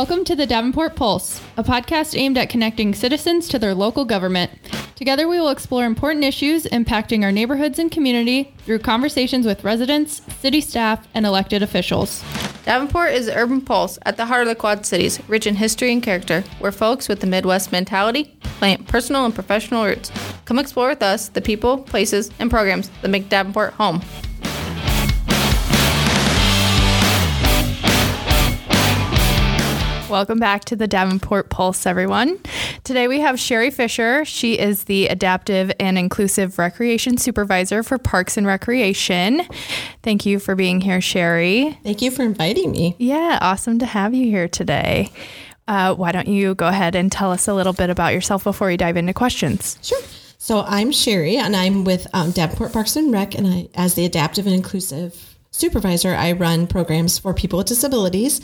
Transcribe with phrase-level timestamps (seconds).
[0.00, 4.50] Welcome to the Davenport Pulse, a podcast aimed at connecting citizens to their local government.
[4.96, 10.22] Together, we will explore important issues impacting our neighborhoods and community through conversations with residents,
[10.38, 12.24] city staff, and elected officials.
[12.64, 15.92] Davenport is the urban pulse at the heart of the Quad Cities, rich in history
[15.92, 20.10] and character, where folks with the Midwest mentality plant personal and professional roots.
[20.46, 24.00] Come explore with us the people, places, and programs that make Davenport home.
[30.10, 32.40] Welcome back to the Davenport Pulse, everyone.
[32.82, 34.24] Today we have Sherrie Fischer.
[34.24, 39.42] She is the Adaptive and Inclusive Recreation Supervisor for Parks and Recreation.
[40.02, 41.78] Thank you for being here, Sherrie.
[41.84, 42.96] Thank you for inviting me.
[42.98, 45.12] Yeah, awesome to have you here today.
[45.68, 48.66] Uh, why don't you go ahead and tell us a little bit about yourself before
[48.66, 49.78] we dive into questions?
[49.80, 50.02] Sure.
[50.38, 54.06] So I'm Sherrie, and I'm with um, Davenport Parks and Rec, and I, as the
[54.06, 58.40] Adaptive and Inclusive Supervisor, I run programs for people with disabilities.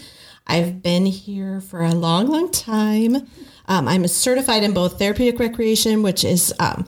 [0.46, 3.16] I've been here for a long, long time.
[3.66, 6.86] Um, I'm certified in both therapeutic recreation, which is um,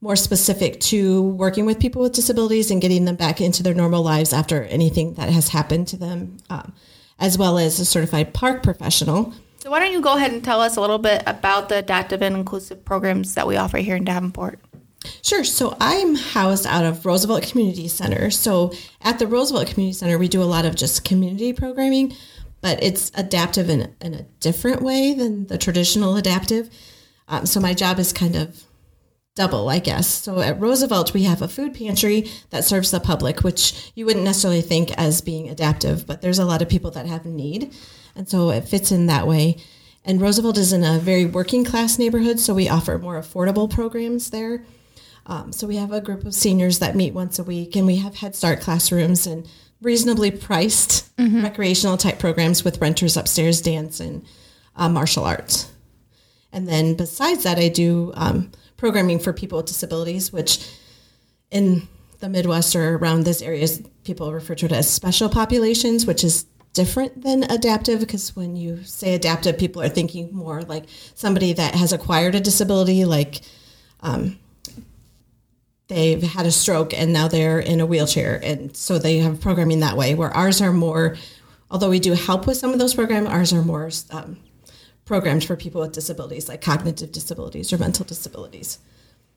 [0.00, 4.02] more specific to working with people with disabilities and getting them back into their normal
[4.02, 6.74] lives after anything that has happened to them, um,
[7.18, 9.32] as well as a certified park professional.
[9.58, 12.20] So, why don't you go ahead and tell us a little bit about the adaptive
[12.20, 14.58] and inclusive programs that we offer here in Davenport?
[15.22, 15.44] Sure.
[15.44, 18.30] So I'm housed out of Roosevelt Community Center.
[18.30, 22.14] So at the Roosevelt Community Center, we do a lot of just community programming,
[22.62, 26.70] but it's adaptive in, in a different way than the traditional adaptive.
[27.28, 28.64] Um, so my job is kind of
[29.34, 30.08] double, I guess.
[30.08, 34.24] So at Roosevelt, we have a food pantry that serves the public, which you wouldn't
[34.24, 37.74] necessarily think as being adaptive, but there's a lot of people that have need.
[38.14, 39.56] And so it fits in that way.
[40.04, 44.30] And Roosevelt is in a very working class neighborhood, so we offer more affordable programs
[44.30, 44.64] there.
[45.26, 47.96] Um, so we have a group of seniors that meet once a week, and we
[47.96, 49.48] have Head Start classrooms and
[49.82, 51.42] reasonably priced mm-hmm.
[51.42, 54.24] recreational type programs with renters upstairs, dance, and
[54.76, 55.70] uh, martial arts.
[56.52, 60.68] And then besides that, I do um, programming for people with disabilities, which
[61.50, 61.88] in
[62.20, 63.66] the Midwest or around this area,
[64.04, 68.82] people refer to it as special populations, which is different than adaptive because when you
[68.84, 70.84] say adaptive, people are thinking more like
[71.14, 73.42] somebody that has acquired a disability, like
[74.00, 74.38] um,
[75.92, 78.40] they've had a stroke and now they're in a wheelchair.
[78.42, 81.16] And so they have programming that way, where ours are more,
[81.70, 84.38] although we do help with some of those programs, ours are more um,
[85.04, 88.78] programs for people with disabilities, like cognitive disabilities or mental disabilities.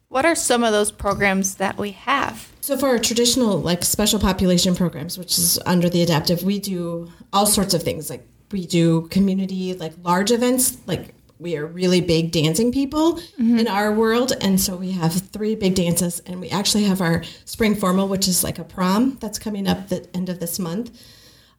[0.07, 2.51] What are some of those programs that we have?
[2.61, 7.11] So for our traditional like special population programs, which is under the adaptive, we do
[7.33, 8.09] all sorts of things.
[8.09, 13.59] Like we do community like large events like we are really big dancing people mm-hmm.
[13.59, 14.33] in our world.
[14.41, 18.27] And so we have three big dances and we actually have our spring formal which
[18.27, 20.97] is like a prom that's coming up at the end of this month.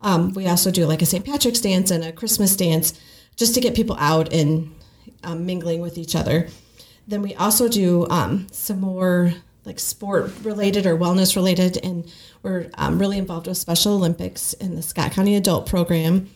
[0.01, 2.99] Um, we also do like a st patrick's dance and a christmas dance
[3.37, 4.75] just to get people out and
[5.25, 6.49] um, mingling with each other.
[7.09, 9.33] Then we also do um, some more
[9.65, 11.77] like sport related or wellness related.
[11.85, 12.11] And
[12.43, 16.31] we're um, really involved with special olympics in the scott county adult program.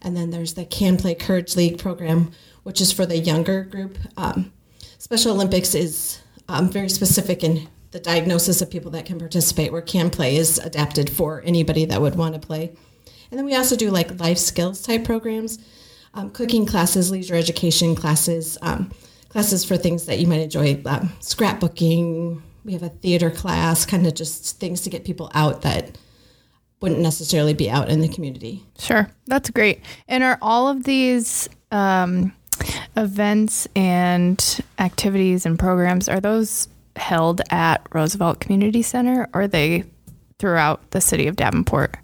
[0.00, 2.30] And then there's the can play courage league program
[2.68, 3.96] which is for the younger group.
[4.18, 4.52] Um,
[4.98, 9.80] Special Olympics is um, very specific in the diagnosis of people that can participate, where
[9.80, 12.70] Can Play is adapted for anybody that would want to play.
[13.30, 15.58] And then we also do like life skills type programs,
[16.12, 18.92] um, cooking classes, leisure education classes, um,
[19.30, 22.42] classes for things that you might enjoy, um, scrapbooking.
[22.66, 25.96] We have a theater class, kind of just things to get people out that
[26.82, 28.66] wouldn't necessarily be out in the community.
[28.78, 29.80] Sure, that's great.
[30.06, 32.34] And are all of these um,
[32.98, 39.84] events and activities and programs are those held at Roosevelt Community Center or are they
[40.38, 41.96] throughout the city of Davenport?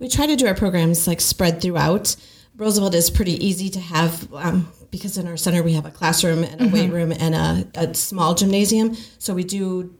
[0.00, 2.16] We try to do our programs like spread throughout.
[2.56, 6.42] Roosevelt is pretty easy to have um, because in our center we have a classroom
[6.42, 6.74] and a mm-hmm.
[6.74, 8.96] weight room and a, a small gymnasium.
[9.18, 9.94] So we do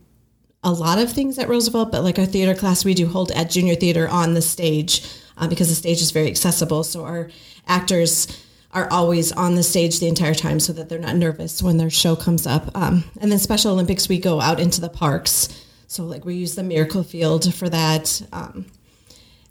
[0.65, 3.49] a lot of things at Roosevelt, but like our theater class, we do hold at
[3.49, 6.83] junior theater on the stage uh, because the stage is very accessible.
[6.83, 7.31] So our
[7.69, 8.27] actors
[8.73, 11.91] are always on the stage the entire time so that they're not nervous when their
[11.91, 12.75] show comes up.
[12.77, 15.49] Um, and then Special Olympics, we go out into the parks.
[15.87, 18.23] So, like, we use the Miracle Field for that.
[18.33, 18.67] Um,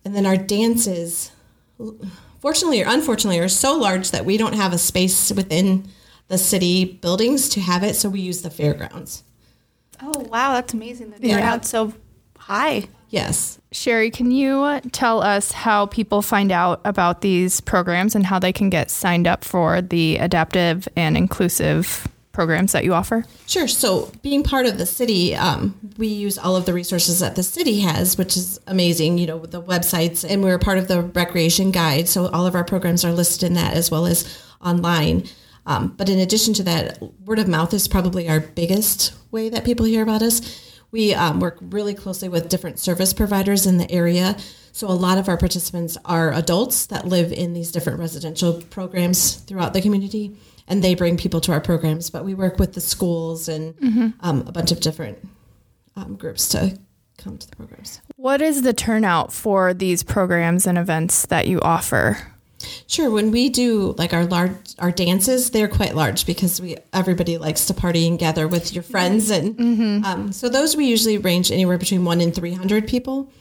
[0.04, 1.32] and then our dances,
[2.40, 5.88] fortunately or unfortunately, are so large that we don't have a space within
[6.28, 7.96] the city buildings to have it.
[7.96, 9.24] So, we use the fairgrounds.
[10.02, 10.54] Oh, wow.
[10.54, 11.12] That's amazing.
[11.12, 11.62] The yeah.
[11.62, 11.94] so
[12.38, 12.88] high.
[13.12, 13.60] Yes.
[13.74, 18.54] Sherrie, can you tell us how people find out about these programs and how they
[18.54, 23.26] can get signed up for the adaptive and inclusive programs that you offer?
[23.48, 23.68] Sure.
[23.68, 27.44] So, being part of the city, um, we use all of the resources that the
[27.44, 29.18] city has, which is amazing.
[29.18, 32.08] You know, the websites, and we're part of the recreation guide.
[32.08, 35.26] So, all of our programs are listed in that as well as online.
[35.66, 39.66] Um, but in addition to that, word of mouth is probably our biggest way that
[39.66, 40.71] people hear about us.
[40.92, 44.38] We um, work really closely with different service providers in the area.
[44.74, 49.36] So a lot of our participants are adults that live in these different residential programs
[49.36, 50.36] throughout the community,
[50.68, 52.10] and they bring people to our programs.
[52.10, 54.10] But we work with the schools and mm-hmm.
[54.22, 55.20] um, a bunch of different
[55.96, 56.78] um, groups to
[57.18, 58.02] come to the programs.
[58.16, 62.31] What is the turnout for these programs and events that you offer?
[62.88, 63.10] Sure.
[63.10, 67.66] When we do like our large our dances, they're quite large because we everybody likes
[67.66, 70.06] to party and gather with your friends, and mm-hmm.
[70.06, 73.32] um, so those we usually range anywhere between one and three hundred people.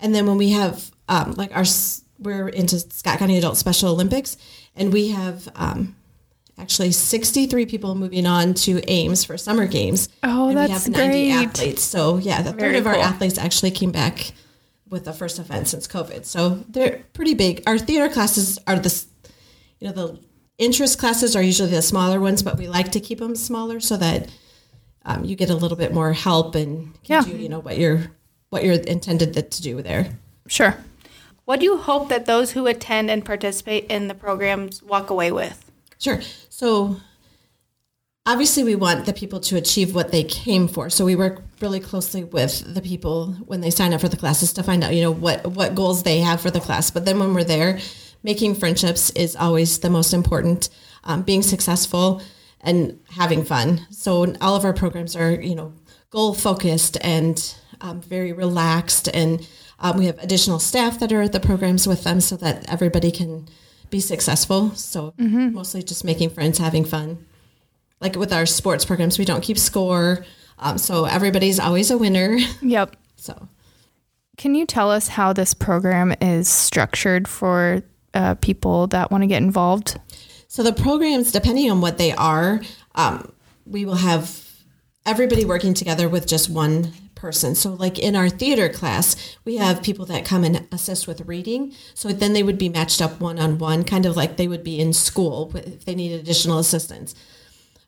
[0.00, 1.64] And then when we have um, like our
[2.18, 4.36] we're into Scott County Adult Special Olympics,
[4.76, 5.96] and we have um,
[6.58, 10.08] actually 63 people moving on to Ames for summer games.
[10.22, 11.32] Oh, and that's we have 90 great.
[11.32, 11.82] athletes.
[11.82, 14.32] So yeah, the Very third of our athletes actually came back
[14.90, 16.24] with the first event since COVID.
[16.26, 17.62] So they're pretty big.
[17.66, 19.04] Our theater classes are the,
[19.78, 20.20] you know, the
[20.58, 23.96] interest classes are usually the smaller ones, but we like to keep them smaller so
[23.96, 24.28] that
[25.04, 27.32] um, you get a little bit more help and can Yeah.
[27.32, 28.10] do, you know, what you're
[28.50, 30.18] what you're intended to do there.
[30.48, 30.76] Sure.
[31.44, 35.30] What do you hope that those who attend and participate in the programs walk away
[35.30, 35.70] with?
[35.98, 36.20] Sure.
[36.48, 36.96] So
[38.26, 40.90] obviously we want the people to achieve what they came for.
[40.90, 44.52] So we work really closely with the people when they sign up for the classes
[44.54, 46.90] to find out, you know, what what goals they have for the class.
[46.90, 47.78] But then when we're there,
[48.22, 50.68] making friendships is always the most important.
[51.02, 52.20] Um, being successful
[52.60, 53.86] and having fun.
[53.90, 55.72] So all of our programs are, you know,
[56.10, 61.32] goal focused and um, very relaxed, and um, we have additional staff that are at
[61.32, 63.48] the programs with them so that everybody can
[63.88, 64.72] be successful.
[64.74, 65.14] So
[65.52, 67.24] mostly just making friends, having fun.
[68.00, 70.24] Like with our sports programs, we don't keep score,
[70.58, 72.38] um, so everybody's always a winner.
[72.62, 72.96] Yep.
[73.16, 73.48] So
[74.36, 77.82] Can you tell us how this program is structured for
[78.14, 79.98] uh, people that want to get involved?
[80.48, 82.60] So the programs, depending on what they are,
[82.94, 83.32] um,
[83.66, 84.46] we will have
[85.06, 87.54] everybody working together with just one person.
[87.54, 91.74] So like in our theater class, we have people that come and assist with reading.
[91.94, 94.64] So then they would be matched up one on one, kind of like they would
[94.64, 97.14] be in school if they need additional assistance.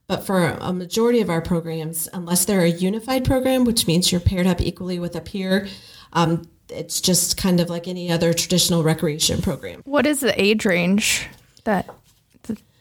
[0.06, 4.20] But for a majority of our programs, unless they're a unified program, which means you're
[4.20, 5.68] paired up equally with a peer,
[6.12, 9.80] um, it's just kind of like any other traditional recreation program.
[9.84, 11.28] What is the age range
[11.64, 11.88] that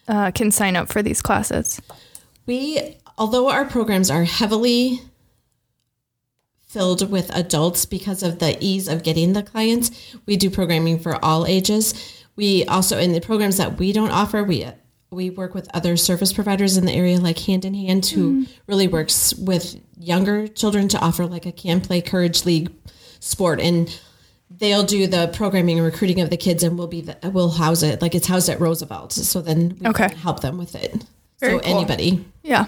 [0.08, 1.82] uh, can sign up for these classes?
[2.46, 5.02] We, although our programs are heavily
[6.68, 9.92] filled with adults because of the ease of getting the clients,
[10.26, 11.94] we do programming for all ages.
[12.36, 14.66] We also, in the programs that we don't offer, we
[15.12, 18.88] we work with other service providers in the area, like Hand in Hand, who really
[18.88, 22.72] works with younger children to offer like a Can Play Courage League
[23.19, 24.00] sport, and
[24.50, 27.84] they'll do the programming and recruiting of the kids, and we'll be the, we'll house
[27.84, 30.08] it like it's housed at Roosevelt, so then we Okay.
[30.08, 31.04] can help them with it.
[31.42, 31.75] Very so cool.
[31.78, 32.25] anybody.
[32.42, 32.68] Yeah.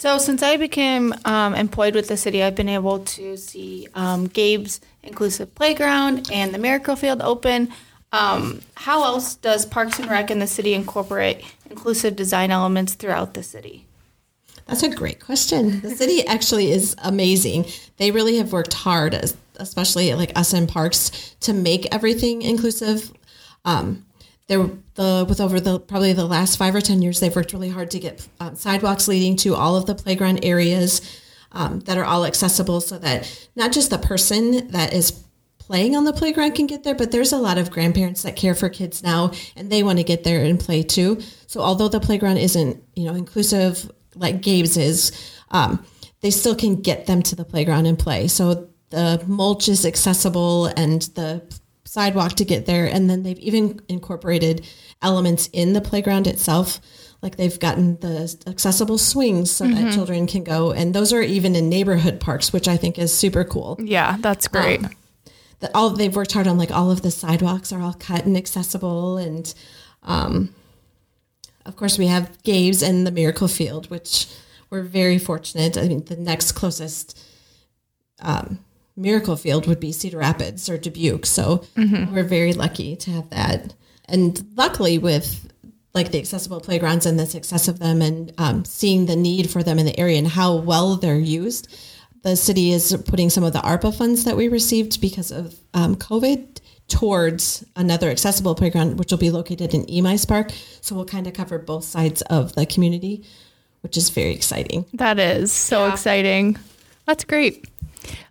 [0.00, 4.26] So, since I became um, employed with the city, I've been able to see um,
[4.26, 7.68] Gabe's Inclusive Playground and the Miracle Field open.
[8.12, 13.34] Um, how else does Parks and Rec and the city incorporate inclusive design elements throughout
[13.34, 13.86] the city?
[14.66, 15.80] That's a great question.
[15.80, 17.66] The city actually is amazing.
[17.96, 19.14] They really have worked hard,
[19.56, 23.12] especially like us in parks, to make everything inclusive.
[23.64, 24.04] Um,
[24.46, 27.70] they're the with over the probably the last five or ten years, they've worked really
[27.70, 31.00] hard to get um, sidewalks leading to all of the playground areas
[31.52, 35.12] um, that are all accessible, so that not just the person that is
[35.72, 38.54] playing on the playground can get there, but there's a lot of grandparents that care
[38.54, 41.18] for kids now and they want to get there and play too.
[41.46, 45.12] So although the playground isn't, you know, inclusive like Gabe's is,
[45.50, 45.82] um,
[46.20, 48.28] they still can get them to the playground and play.
[48.28, 51.42] So the mulch is accessible and the
[51.86, 52.84] sidewalk to get there.
[52.84, 54.66] And then they've even incorporated
[55.00, 56.80] elements in the playground itself.
[57.22, 60.72] Like they've gotten the accessible swings so that children can go.
[60.72, 64.48] And those are even in neighborhood parks, which I think is super cool Yeah, that's
[64.48, 64.82] great.
[65.62, 68.36] That all they've worked hard on like all of the sidewalks are all cut and
[68.36, 69.54] accessible and
[70.02, 70.52] um,
[71.64, 74.26] of course we have Gabe's and the Miracle Field which
[74.68, 75.78] we're very fortunate.
[75.78, 77.18] I mean the next closest
[78.20, 78.58] um,
[78.96, 83.74] Miracle Field would be Cedar Rapids or Dubuque so we're very lucky to have that.
[84.06, 85.48] And luckily with
[85.94, 89.62] like the accessible playgrounds and the success of them and um, seeing the need for
[89.62, 91.72] them in the area and how well they're used
[92.22, 95.96] the city is putting some of the ARPA funds that we received because of um,
[95.96, 100.50] COVID towards another accessible playground, which will be located in Emeis Park.
[100.80, 103.24] So we'll kind of cover both sides of the community
[103.82, 104.84] which is very exciting.
[104.94, 105.92] That is so Yeah.
[105.92, 106.56] exciting.
[107.04, 107.64] That's great.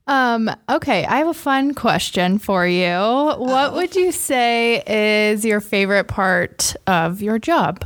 [0.07, 2.95] Um, okay, I have a fun question for you.
[3.37, 7.83] What would you say is your favorite part of your job?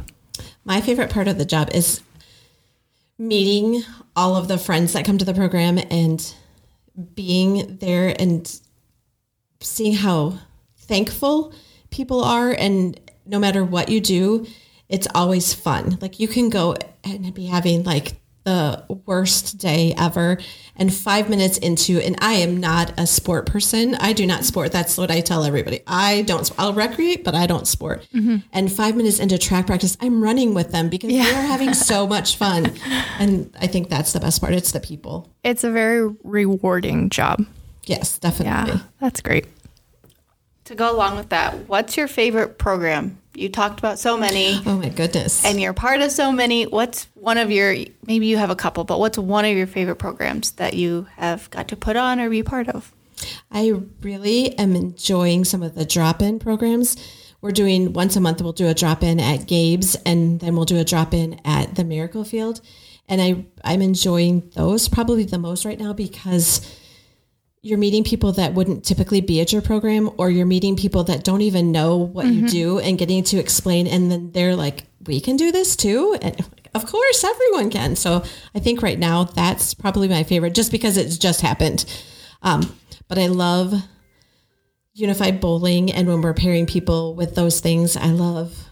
[0.63, 2.01] My favorite part of the job is
[3.17, 3.83] meeting
[4.15, 6.33] all of the friends that come to the program and
[7.13, 8.59] being there and
[9.59, 10.37] seeing how
[10.77, 11.53] thankful
[11.89, 12.51] people are.
[12.51, 14.45] And no matter what you do
[14.89, 15.97] it's always fun.
[16.01, 20.37] Like you can go and be having like the worst day ever.
[20.77, 23.95] And five minutes into and i am not a sport person.
[23.95, 24.71] I do not sport.
[24.71, 25.81] That's what i tell everybody.
[25.85, 28.07] I don't i'll recreate but i don't sport.
[28.13, 28.37] Mm-hmm.
[28.53, 32.07] And five minutes into track practice i'm running with them because we are having so
[32.07, 32.71] much fun.
[33.19, 34.53] And i think that's the best part.
[34.53, 35.29] It's the people.
[35.43, 37.45] It's a very rewarding job.
[37.85, 38.73] yes definitely.
[38.73, 39.47] Yeah, that's great.
[40.65, 43.19] To go along with that, what's your favorite program?
[43.35, 46.65] You talked about so many oh my goodness and you're part of so many.
[46.65, 47.75] What's one of your,
[48.05, 51.49] maybe you have a couple, but what's one of your favorite programs that you have
[51.51, 52.93] got to put on or be part of?
[53.51, 56.97] I really am enjoying some of the drop in programs.
[57.41, 60.65] We're doing once a month, we'll do a drop in at Gabe's and then we'll
[60.65, 62.61] do a drop in at the Miracle Field.
[63.07, 66.61] And I, I'm enjoying those probably the most right now because
[67.65, 71.23] you're meeting people that wouldn't typically be at your program or you're meeting people that
[71.23, 75.19] don't even know what you do and getting to explain and then they're like we
[75.19, 76.15] can do this too?
[76.21, 76.39] And
[76.75, 77.95] of course everyone can.
[77.95, 81.85] So i think right now that's probably my favorite just because it's just happened.
[82.43, 82.71] Um,
[83.07, 83.73] but i love
[84.93, 88.69] unified bowling and when we're pairing people with those things i love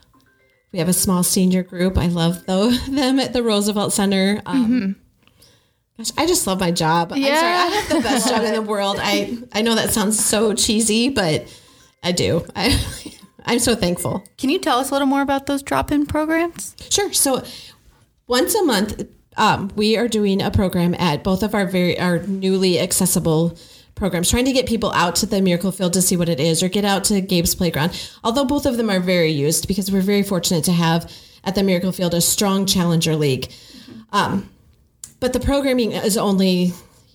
[0.72, 4.96] we have a small senior group i love though them at the roosevelt center um,
[5.98, 7.14] Gosh, I just love my job.
[7.14, 8.98] I'm sorry, I have the best job in the world.
[9.00, 11.48] I I know that sounds so cheesy, but
[12.04, 12.46] I do.
[12.56, 12.84] I
[13.46, 14.24] I'm so thankful.
[14.38, 16.76] Can you tell us a little more about those drop in programs?
[16.90, 17.12] Sure.
[17.14, 17.44] So
[18.28, 19.04] once a month,
[19.38, 23.58] um, we are doing a program at both of our very our newly accessible
[23.96, 26.64] programs, trying to get people out to the Miracle Field to see what it is,
[26.64, 27.92] or get out to Gabe's Playground.
[28.24, 31.12] Although both of them are very used because we're very fortunate to have
[31.44, 33.52] at the Miracle Field a strong challenger league.
[34.12, 34.50] Um,
[35.24, 36.74] but the programming is only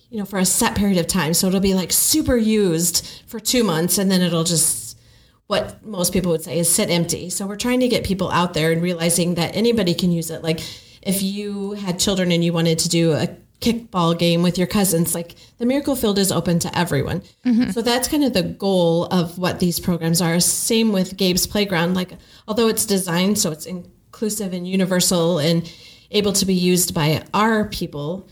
[0.09, 1.31] you know for a set period of time.
[1.35, 4.97] So it'll be like super used for two months and then it'll just
[5.45, 7.29] what most people would say is sit empty.
[7.29, 10.41] So we're trying to get people out there and realizing that anybody can use it.
[10.41, 10.59] Like
[11.03, 13.27] if you had children and you wanted to do a
[13.61, 17.21] kickball game with your cousins like the miracle field is open to everyone.
[17.45, 17.69] Mm-hmm.
[17.69, 20.39] So that's kind of the goal of what these programs are.
[20.39, 21.93] Same with gabe's playground.
[21.93, 22.13] Like
[22.47, 25.71] although it's designed so it's inclusive and universal and
[26.11, 28.27] able to be used by our people.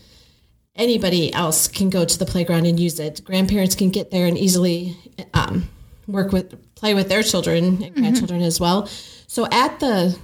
[0.74, 3.22] Anybody else can go to the playground and use it.
[3.24, 4.96] Grandparents can get there and easily
[5.34, 5.68] um,
[6.06, 8.86] work with play with their children and grandchildren as well.
[9.26, 10.18] So at the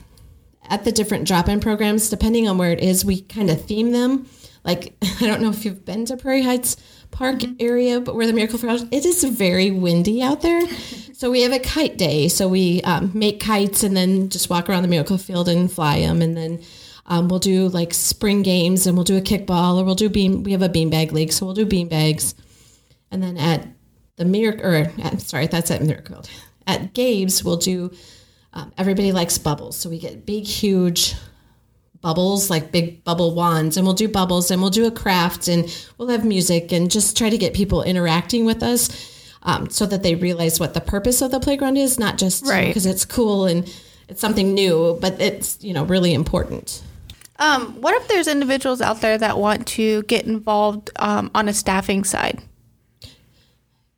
[0.66, 4.28] at the different drop-in programs depending on where it is we kind of theme them.
[4.64, 6.76] Like i don't know if you've been to prairie heights
[7.10, 10.62] park area but where the miracle Fair it is very windy out there.
[11.14, 12.26] So we have a kite day.
[12.26, 16.00] So we um, make kites and then just walk around the miracle field and fly
[16.00, 16.60] them and then
[17.06, 20.42] um, we'll do like spring games and we'll do a kickball or we'll do beam
[20.42, 22.34] we have a beanbag league so we'll do beanbags.
[23.10, 23.66] And then at
[24.16, 26.22] the miracle or at, sorry that's at miracle
[26.66, 27.90] at gabe's we'll do
[28.52, 29.76] um, everybody likes bubbles.
[29.76, 31.14] So we get big huge
[32.00, 35.64] bubbles like big bubble wands and we'll do bubbles and we'll do a craft and
[35.96, 39.10] we'll have music and just try to get people interacting with us
[39.42, 42.66] um, so that they realize what the purpose of the playground is not just Right.
[42.68, 43.72] because it's cool and
[44.08, 46.82] it's something new but it's you know really important
[47.36, 51.52] Um, what if there's individuals out there that want to get involved um, on a
[51.52, 52.42] staffing side?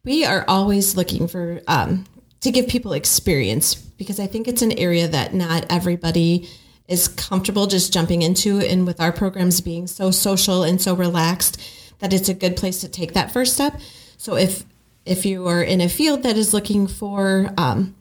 [0.06, 2.06] we are always looking for um,
[2.40, 6.48] to give people experience because I think it's an area that not everybody
[6.86, 11.60] is comfortable just jumping into, and with our programs being so social and so relaxed,
[11.98, 13.80] that it's a good place to take that first step.
[14.16, 14.64] So if
[15.04, 17.95] if you are in a field that is looking for um,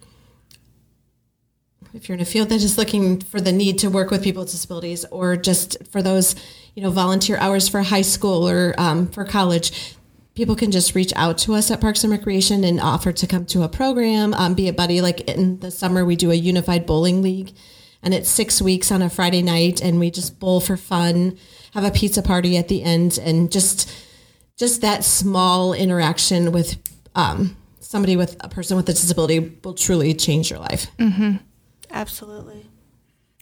[1.95, 4.43] if you're in a field that is looking for the need to work with people
[4.43, 6.35] with disabilities or just for those
[6.75, 9.95] you know volunteer hours for high school or um, for college
[10.35, 13.45] people can just reach out to us at parks and recreation and offer to come
[13.45, 14.33] to a program.
[14.33, 17.53] Um, be a buddy like in the summer we do a unified bowling league
[18.03, 21.37] and it's six weeks on a friday night and we just bowl for fun
[21.73, 23.89] have a pizza party at the end and just
[24.57, 26.77] just that small interaction with
[27.15, 30.87] um, somebody with a person with a disability will truly change your life
[31.92, 32.70] Absolutely.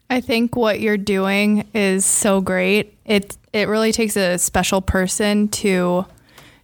[0.09, 2.97] I think what you're doing is so great.
[3.05, 6.05] It it really takes a special person to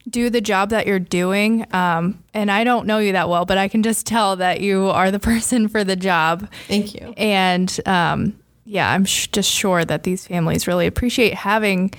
[0.10, 1.66] do the job that you're doing.
[1.74, 4.88] Um, and I don't know you that well, but I can just tell that you
[4.88, 6.50] are the person for the job.
[6.68, 11.92] thank you And um, yeah, I'm sh- just sure that these families really appreciate having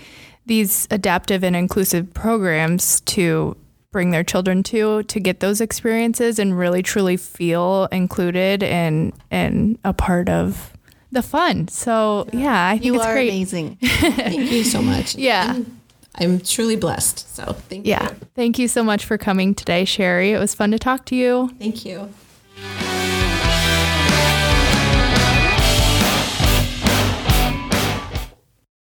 [0.47, 3.57] these adaptive and inclusive programs to
[3.93, 9.79] bring their children to to get those experiences and really truly feel included and and
[9.85, 10.73] a part of
[11.13, 11.67] the fun.
[11.69, 13.29] So yeah, I think You it's are great.
[13.31, 13.77] amazing.
[13.83, 15.17] Thank you so much.
[15.17, 15.55] Yeah.
[15.57, 15.81] I'm,
[16.17, 17.35] I'm truly blessed.
[17.35, 18.11] So thank Yeah.
[18.11, 18.17] you.
[18.37, 20.33] Thank you so much for coming today, Sherrie.
[20.33, 21.51] It was fun to talk to you.
[21.59, 22.09] Thank you.